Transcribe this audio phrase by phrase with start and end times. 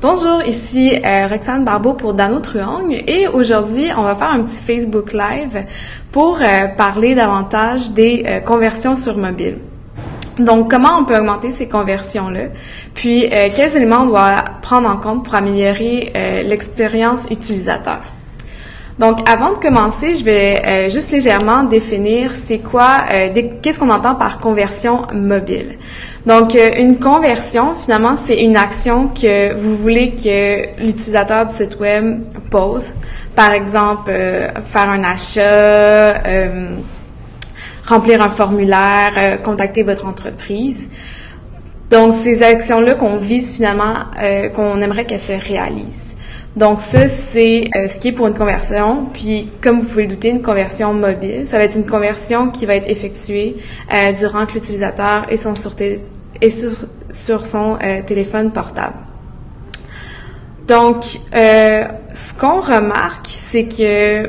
[0.00, 4.60] Bonjour, ici euh, Roxane Barbeau pour Dano Truong et aujourd'hui on va faire un petit
[4.60, 5.64] Facebook Live
[6.10, 9.58] pour euh, parler davantage des euh, conversions sur mobile.
[10.40, 12.48] Donc comment on peut augmenter ces conversions-là,
[12.94, 16.10] puis quels éléments on doit prendre en compte pour améliorer
[16.42, 18.00] l'expérience utilisateur?
[18.98, 23.28] Donc, avant de commencer, je vais euh, juste légèrement définir c'est quoi, euh,
[23.62, 25.78] qu'est-ce qu'on entend par conversion mobile.
[26.26, 31.80] Donc, euh, une conversion, finalement, c'est une action que vous voulez que l'utilisateur du site
[31.80, 32.20] web
[32.50, 32.92] pose.
[33.34, 36.22] Par exemple, faire un achat,
[37.86, 40.90] remplir un formulaire, contacter votre entreprise.
[41.90, 43.94] Donc, ces actions-là qu'on vise finalement,
[44.54, 46.18] qu'on aimerait qu'elles se réalisent.
[46.56, 49.06] Donc ça, c'est euh, ce qui est pour une conversion.
[49.12, 52.66] Puis, comme vous pouvez le douter, une conversion mobile, ça va être une conversion qui
[52.66, 53.56] va être effectuée
[53.92, 55.54] euh, durant que l'utilisateur est, sur,
[56.40, 56.70] est sur,
[57.12, 58.96] sur son euh, téléphone portable.
[60.68, 64.28] Donc, ce qu'on remarque, c'est que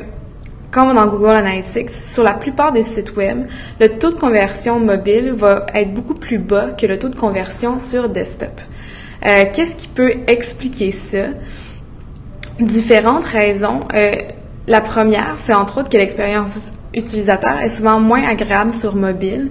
[0.72, 3.46] comme dans Google Analytics, sur la plupart des sites web,
[3.78, 7.78] le taux de conversion mobile va être beaucoup plus bas que le taux de conversion
[7.78, 8.60] sur desktop.
[9.22, 11.28] Qu'est-ce qui peut expliquer ça?
[12.60, 13.80] Différentes raisons.
[13.94, 14.14] Euh,
[14.66, 19.50] la première, c'est entre autres que l'expérience utilisateur est souvent moins agréable sur mobile.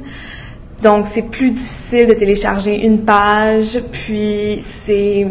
[0.81, 5.27] Donc, c'est plus difficile de télécharger une page, puis c'est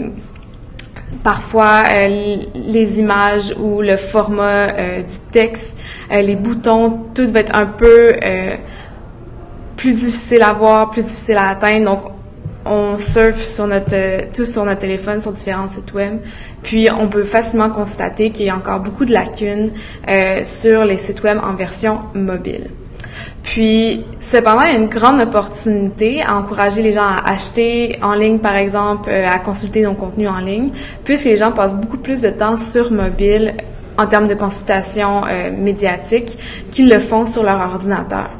[1.23, 5.79] parfois euh, les images ou le format euh, du texte,
[6.11, 8.13] les boutons, tout va être un peu
[9.77, 11.85] plus difficile à voir, plus difficile à atteindre.
[11.85, 12.12] Donc,
[12.65, 13.97] on surfe sur notre,
[14.45, 16.19] sur notre téléphone, sur différents sites web.
[16.63, 19.71] Puis, on peut facilement constater qu'il y a encore beaucoup de lacunes
[20.09, 22.69] euh, sur les sites web en version mobile.
[23.43, 28.15] Puis, cependant, il y a une grande opportunité à encourager les gens à acheter en
[28.15, 30.71] ligne, par exemple, euh, à consulter nos contenus en ligne,
[31.05, 33.55] puisque les gens passent beaucoup plus de temps sur mobile
[33.99, 36.39] en termes de consultation euh, médiatique
[36.71, 38.31] qu'ils le font sur leur ordinateur.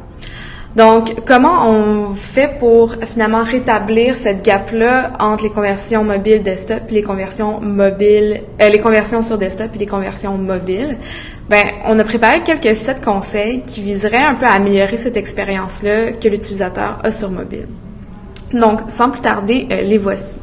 [0.75, 6.93] Donc, comment on fait pour finalement rétablir cette gap-là entre les conversions mobiles desktop et
[6.93, 10.97] les conversions mobiles, euh, les conversions sur desktop et les conversions mobiles?
[11.47, 16.13] Ben, on a préparé quelques sept conseils qui viseraient un peu à améliorer cette expérience-là
[16.13, 17.67] que l'utilisateur a sur mobile.
[18.51, 20.39] Donc, sans plus tarder, euh, les voici.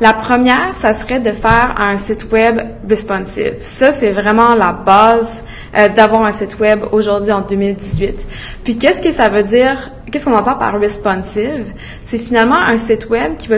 [0.00, 3.54] La première, ça serait de faire un site web responsive.
[3.58, 5.42] Ça, c'est vraiment la base
[5.76, 8.28] euh, d'avoir un site web aujourd'hui en 2018.
[8.62, 9.90] Puis, qu'est-ce que ça veut dire?
[10.12, 11.72] Qu'est-ce qu'on entend par responsive?
[12.04, 13.56] C'est finalement un site web qui va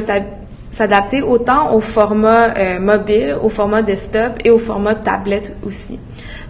[0.70, 5.98] s'adapter autant au format euh, mobile, au format desktop et au format tablette aussi.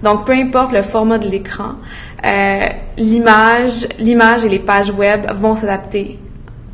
[0.04, 1.74] Donc, peu importe le format de l'écran,
[2.24, 6.16] euh, l'image, l'image et les pages web vont s'adapter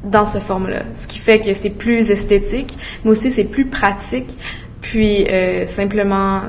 [0.06, 0.82] dans ce format-là.
[0.94, 4.36] Ce qui fait que c'est plus esthétique, mais aussi c'est plus pratique.
[4.80, 6.42] Puis euh, simplement,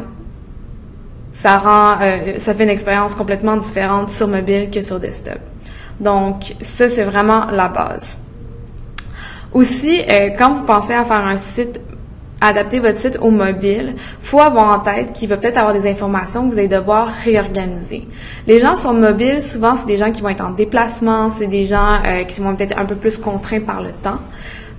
[1.33, 5.39] ça rend, euh, ça fait une expérience complètement différente sur mobile que sur desktop.
[5.99, 8.21] Donc ça c'est vraiment la base.
[9.53, 11.81] Aussi, euh, quand vous pensez à faire un site
[12.41, 16.47] adapter votre site au mobile, faut avoir en tête qu'il va peut-être avoir des informations
[16.47, 18.07] que vous allez devoir réorganiser.
[18.45, 21.63] Les gens sur mobile, souvent, c'est des gens qui vont être en déplacement, c'est des
[21.63, 24.19] gens euh, qui vont peut-être un peu plus contraints par le temps.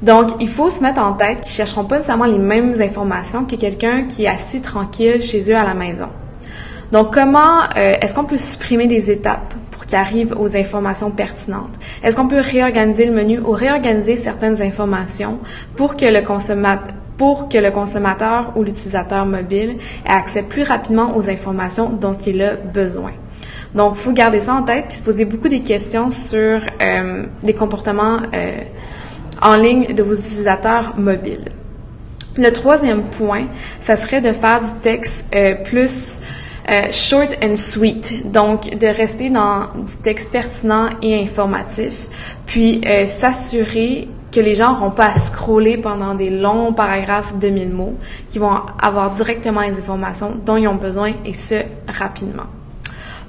[0.02, 3.56] Donc, il faut se mettre en tête qu'ils chercheront pas nécessairement les mêmes informations que
[3.56, 6.08] quelqu'un qui est assis tranquille chez eux à la maison.
[6.92, 11.74] Donc, comment euh, est-ce qu'on peut supprimer des étapes pour qu'ils arrivent aux informations pertinentes?
[12.04, 15.40] Est-ce qu'on peut réorganiser le menu ou réorganiser certaines informations
[15.76, 21.16] pour que le consommateur pour que le consommateur ou l'utilisateur mobile ait accès plus rapidement
[21.16, 23.12] aux informations dont il a besoin.
[23.74, 27.52] Donc, faut garder ça en tête puis se poser beaucoup des questions sur euh, les
[27.52, 28.60] comportements euh,
[29.42, 31.44] en ligne de vos utilisateurs mobiles.
[32.36, 33.46] Le troisième point,
[33.80, 36.20] ça serait de faire du texte euh, plus
[36.92, 42.08] short and sweet, donc de rester dans du texte pertinent et informatif,
[42.44, 44.06] puis s'assurer
[44.38, 47.94] que les gens n'auront pas à scroller pendant des longs paragraphes de 1000 mots,
[48.30, 51.56] qui vont avoir directement les informations dont ils ont besoin et ce,
[51.88, 52.44] rapidement.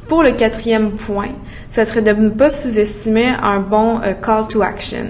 [0.07, 1.29] Pour le quatrième point,
[1.71, 5.07] ça serait de ne pas sous-estimer un bon euh, call to action.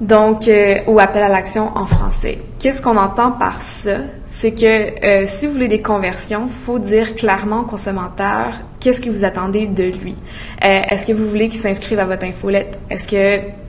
[0.00, 2.38] Donc, euh, ou appel à l'action en français.
[2.60, 3.96] Qu'est-ce qu'on entend par ça?
[4.28, 4.64] C'est que
[5.04, 9.66] euh, si vous voulez des conversions, faut dire clairement au consommateur qu'est-ce que vous attendez
[9.66, 10.14] de lui.
[10.62, 12.78] Est-ce que vous voulez qu'il s'inscrive à votre infolette?
[12.90, 13.63] Est-ce que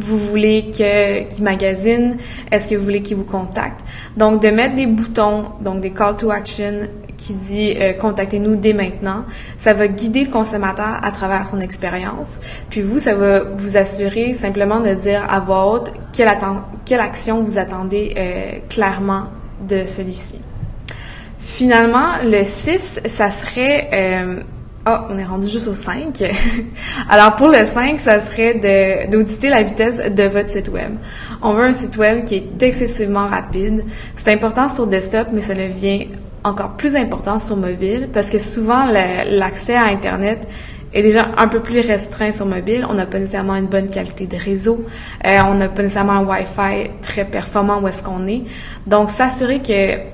[0.00, 2.16] vous voulez qu'il magasine,
[2.50, 3.80] est-ce que vous voulez qu'il vous contacte.
[4.16, 6.88] Donc, de mettre des boutons, donc des call to action
[7.22, 9.24] qui dit euh, contactez-nous dès maintenant,
[9.56, 12.40] ça va guider le consommateur à travers son expérience.
[12.68, 16.30] Puis vous, ça va vous assurer simplement de dire à voix haute quelle,
[16.84, 19.24] quelle action vous attendez euh, clairement
[19.68, 20.40] de celui-ci.
[21.38, 24.40] Finalement, le 6, ça serait euh,
[24.86, 26.22] oh, on est rendu juste au 5.
[27.08, 30.96] Alors pour le 5, ça serait d'auditer la vitesse de votre site web.
[31.42, 33.84] On veut un site web qui est excessivement rapide.
[34.16, 36.08] C'est important sur desktop, mais ça devient
[36.44, 40.48] encore plus important sur mobile parce que souvent l'accès à Internet
[40.92, 42.86] est déjà un peu plus restreint sur mobile.
[42.88, 44.84] On n'a pas nécessairement une bonne qualité de réseau.
[45.24, 48.42] Euh, on n'a pas nécessairement un Wi-Fi très performant où est-ce qu'on est.
[48.86, 50.11] Donc, s'assurer que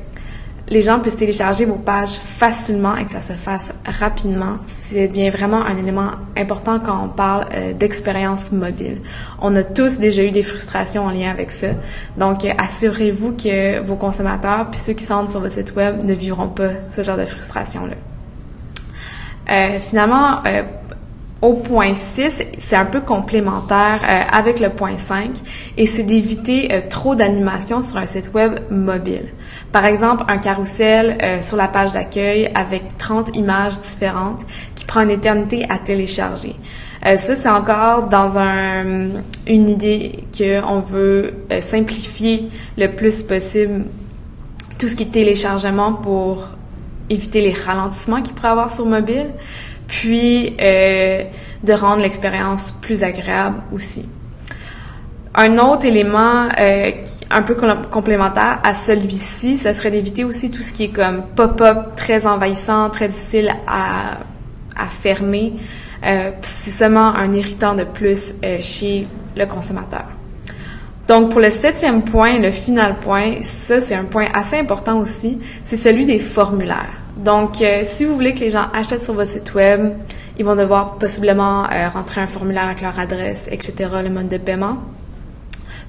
[0.70, 5.30] les gens puissent télécharger vos pages facilement et que ça se fasse rapidement, c'est bien
[5.30, 9.00] vraiment un élément important quand on parle euh, d'expérience mobile.
[9.40, 11.68] On a tous déjà eu des frustrations en lien avec ça.
[12.16, 16.12] Donc, euh, assurez-vous que vos consommateurs puis ceux qui sont sur votre site web ne
[16.12, 17.94] vivront pas ce genre de frustration-là.
[19.50, 20.42] Euh, finalement,
[21.40, 24.00] au point 6, c'est un peu complémentaire
[24.32, 25.31] avec le point 5
[25.76, 29.26] et c'est d'éviter trop d'animation sur un site web mobile.
[29.73, 35.02] Par exemple, un carrousel euh, sur la page d'accueil avec 30 images différentes qui prend
[35.02, 36.55] une éternité à télécharger.
[37.05, 42.49] Euh, ça, c'est encore dans un, une idée qu'on veut euh, simplifier
[42.79, 43.85] le plus possible
[44.79, 46.49] tout ce qui est téléchargement pour
[47.11, 49.26] éviter les ralentissements qu'il pourrait avoir sur mobile,
[49.88, 54.05] puis de rendre l'expérience plus agréable aussi.
[55.40, 56.90] Un autre élément euh,
[57.31, 57.55] un peu
[57.93, 62.90] complémentaire à celui-ci, ce serait d'éviter aussi tout ce qui est comme pop-up très envahissant,
[62.90, 64.19] très difficile à,
[64.76, 65.52] à fermer.
[66.05, 69.06] Euh, c'est seulement un irritant de plus euh, chez
[69.37, 70.06] le consommateur.
[71.06, 75.38] Donc, pour le septième point, le final point, ça, c'est un point assez important aussi,
[75.62, 76.96] c'est celui des formulaires.
[77.18, 79.92] Donc, euh, si vous voulez que les gens achètent sur votre site web,
[80.38, 84.38] ils vont devoir possiblement euh, rentrer un formulaire avec leur adresse, etc., le mode de
[84.38, 84.78] paiement.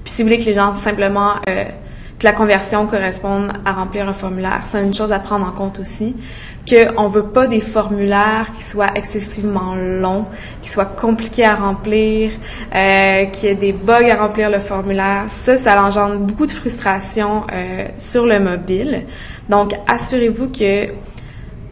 [0.02, 1.64] Puis si vous voulez que les gens simplement euh,
[2.18, 5.78] que la conversion corresponde à remplir un formulaire, c'est une chose à prendre en compte
[5.78, 6.16] aussi
[6.68, 10.26] qu'on veut pas des formulaires qui soient excessivement longs,
[10.62, 12.32] qui soient compliqués à remplir,
[12.74, 15.24] euh, qu'il y ait des bugs à remplir le formulaire.
[15.28, 19.06] Ça, ça engendre beaucoup de frustration euh, sur le mobile.
[19.48, 20.88] Donc, assurez-vous que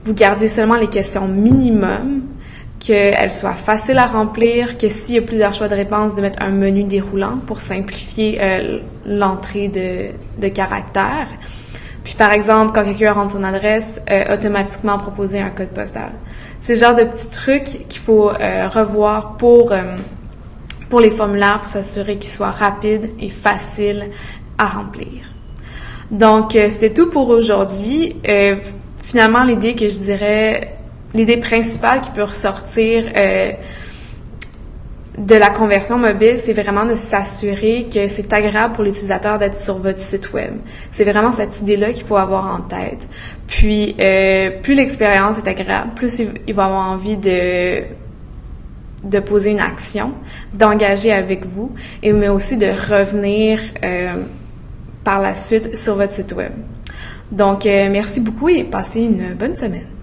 [0.09, 2.23] vous gardez seulement les questions minimum
[2.81, 6.43] qu'elle soit facile à remplir, que s'il y a plusieurs choix de réponse, de mettre
[6.43, 10.07] un menu déroulant pour simplifier euh, l'entrée de,
[10.41, 11.29] de caractères.
[12.05, 16.13] Puis par exemple, quand quelqu'un rentre son adresse, euh, automatiquement proposer un code postal.
[16.61, 19.75] C'est le genre de petits trucs qu'il faut euh, revoir pour,
[20.89, 24.07] pour les formulaires pour s'assurer qu'ils soient rapides et faciles
[24.57, 25.35] à remplir.
[26.11, 28.17] Donc, c'était tout pour aujourd'hui.
[29.09, 30.75] Finalement, l'idée que je dirais
[31.15, 33.53] l'idée principale qui peut ressortir euh,
[35.17, 39.79] de la conversion mobile, c'est vraiment de s'assurer que c'est agréable pour l'utilisateur d'être sur
[39.79, 40.53] votre site web.
[40.91, 43.09] C'est vraiment cette idée-là qu'il faut avoir en tête.
[43.47, 47.83] Puis, euh, plus l'expérience est agréable, plus il, va avoir envie de
[49.05, 50.13] de poser une action,
[50.53, 51.73] d'engager avec vous,
[52.03, 54.15] et mais aussi de revenir euh,
[55.05, 56.51] par la suite sur votre site web.
[57.31, 59.98] Donc, merci beaucoup et passez une bonne semaine.